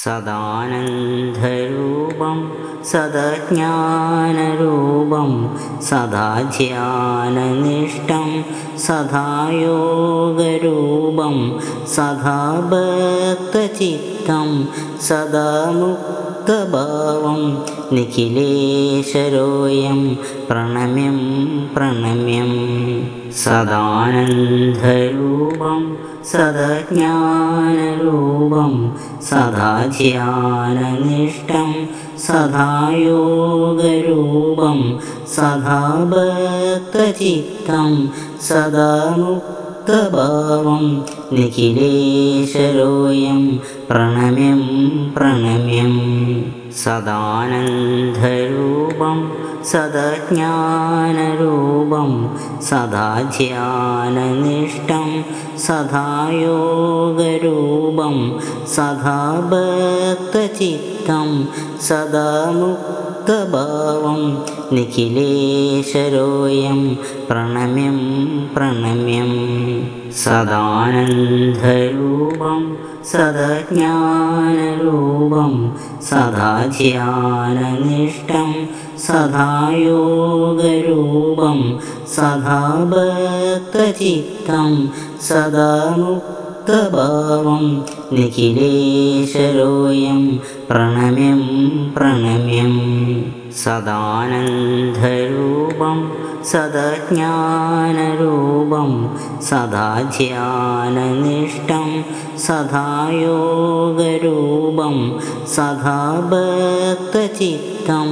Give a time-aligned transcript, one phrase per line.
[0.00, 2.38] सदानन्दरूपं
[2.90, 3.72] सदज्ञानरूपं
[5.88, 8.28] सदा ध्याननिष्ठं
[8.84, 11.36] सदा योगरूपं
[11.94, 12.38] सदा
[12.72, 14.48] भक्तचित्तं
[15.08, 15.48] सदा
[15.80, 17.42] मुक्तभावं
[17.96, 20.00] निखिलेशरोऽयं
[20.48, 21.18] प्रणम्यं
[21.74, 22.54] प्रणम्यं
[23.40, 24.32] सदानन्दरूपं
[26.30, 26.94] सदज्ञानरूपं
[29.28, 31.70] सदा ध्याननिष्ठं
[32.26, 34.78] सदा योगरूपं
[35.34, 35.80] सदा
[36.12, 37.90] भक्तचित्तं
[38.48, 40.84] सदा मुक्तभावं
[41.36, 43.42] निखिलेशरोऽयं
[43.88, 44.60] प्रणम्यं
[45.14, 45.94] प्रणम्यं
[46.80, 47.68] सदानन्दरूपं
[49.70, 50.50] सदज्ञानरूपं
[52.68, 55.06] सदा ध्याननिष्ठं
[55.64, 56.06] सदा
[56.38, 58.16] योगरूपं
[58.74, 59.18] सदा
[59.52, 61.28] भक्तचित्तं
[61.88, 62.28] सदा
[63.22, 64.20] मुक्तभावं
[64.74, 66.80] निखिलेशरोऽयं
[67.28, 67.98] प्रणम्यं
[68.54, 69.30] प्रणम्यं
[70.22, 70.64] सदानन्दरूपं
[73.10, 73.84] सदज्ञानरूपं
[76.08, 78.50] सदा ध्याननिष्ठं
[79.06, 81.58] सदा योगरूपं
[82.16, 82.60] सदा
[82.92, 84.70] भक्तचित्तं
[85.28, 85.70] सदा
[86.62, 87.62] मुक्तभावं
[88.16, 90.20] निखिलेशरोऽयं
[90.68, 91.40] प्रणम्यं
[91.94, 92.74] प्रणम्यं
[93.62, 94.28] सदानन्दरूपं
[96.50, 96.92] सदज्ञानरूपं
[99.48, 101.88] सदा ध्याननिष्ठं
[102.46, 102.86] सदा
[103.22, 104.96] योगरूपं
[105.56, 105.98] सदा
[106.32, 108.08] भक्तचित्तं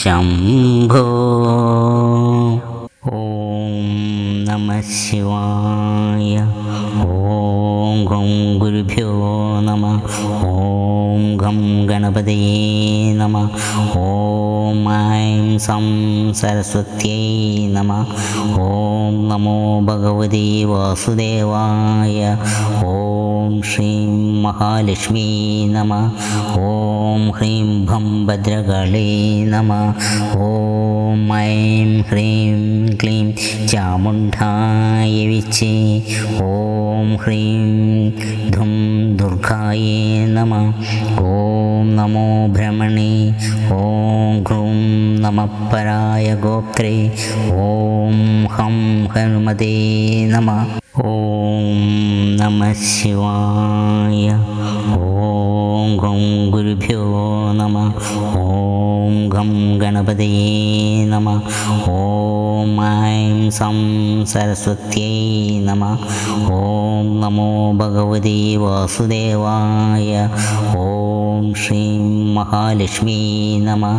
[0.00, 1.06] शम्भो।
[3.06, 3.08] ॐ
[4.48, 5.73] नमः शिवाय
[11.94, 13.44] गणपतये नमः।
[13.98, 15.84] ॐ ऐं सं
[16.32, 18.00] सरस्वत्यै नमः।
[18.62, 22.18] ॐ नमो भगवते वासुदेवाय।
[22.84, 23.23] ॐ
[23.70, 25.26] श्रीं महालक्ष्मी
[25.72, 26.04] नमः
[26.58, 29.08] ॐ ह्रीं भं भद्रकाळे
[29.48, 29.88] नमः
[30.44, 35.74] ॐ ऐं ह्रीं क्लीं चामुण्डाय विचे
[36.44, 38.10] ॐ ह्रीं
[38.54, 38.70] धुं
[39.16, 40.68] दुर्गायै नमः
[41.24, 43.12] ॐ नमो भ्रमणे
[43.80, 44.72] ॐ घ्रूं
[45.24, 46.96] नमः पराय गोप्त्रे
[47.66, 48.24] ॐ
[48.56, 48.80] हं
[49.16, 49.74] हनुमते
[50.32, 51.02] नमः ॐ
[52.40, 57.06] नमः शिवाय। ॐ गं गुरुभ्यो
[57.52, 57.86] नमः।
[58.40, 59.50] ॐ गं
[59.80, 61.40] गणपतये नमः।
[61.90, 63.76] ॐ ऐं सं
[64.24, 65.94] सरस्वत्यै नमः।
[66.54, 70.30] ॐ नमो भगवते वासुदेवाय।
[70.76, 71.03] ॐ
[71.56, 73.20] श्रीं महालक्ष्मी
[73.62, 73.96] नमः।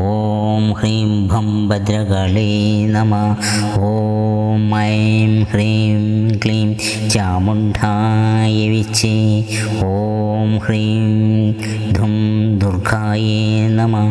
[0.00, 2.52] ॐ ह्रीं भं भद्रकाळे
[2.94, 3.26] नमः।
[3.88, 6.74] ॐ ऐं ह्रीं क्लीं
[7.08, 9.16] चामुण्डाय विचे
[9.84, 12.12] ॐ ह्रीं धुं
[12.58, 13.22] दुर्गाय
[13.70, 14.10] नमः।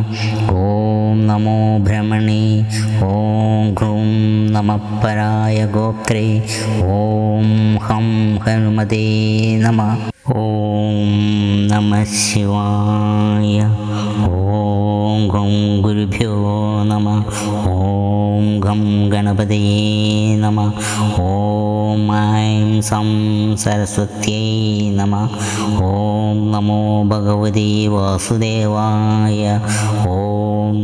[0.53, 2.43] ॐ नमो भ्रमणे
[3.03, 4.03] ॐ घ्रूं
[4.53, 6.25] नमः पराय गोप्त्रे।
[6.83, 8.09] ॐ हं
[8.45, 9.05] हनुमते
[9.63, 9.93] नमः।
[10.31, 10.41] ॐ
[11.71, 16.33] नमः शिवाय। ॐ गं गुरुभ्यो
[16.83, 17.19] नमः।
[17.71, 18.81] ॐ गं
[19.11, 20.69] गणपतये नमः।
[21.21, 23.09] ॐ ऐं सं
[23.55, 25.25] सरस्वत्यै नमः।
[25.85, 29.61] ॐ नमो भगवते वासुदेवाय।
[30.07, 30.42] ॐ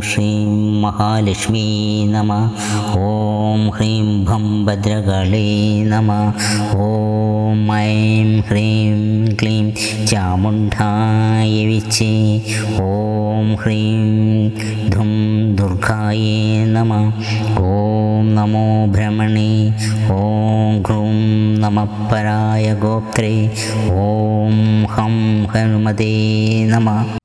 [0.10, 1.64] श्रीं महालक्ष्मी
[2.10, 2.44] नमः
[2.98, 5.50] ॐ ह्रीं भं भद्रकाळे
[5.92, 6.28] नमः
[6.86, 12.14] ॐ ऐं ह्रीं क्लीं चामुण्डाय विचे
[12.82, 15.10] ॐ ह्रीं धुं
[15.58, 16.18] दुर्गाय
[16.76, 17.06] नमः
[17.68, 18.66] ॐ नमो
[18.96, 19.52] भ्रमणे
[20.18, 21.14] ॐ घ्रूं
[21.62, 23.34] नमः पराय गोप्त्रे
[24.08, 24.60] ॐ
[24.98, 25.16] हं
[25.56, 26.14] हनुमते
[26.74, 27.19] नमः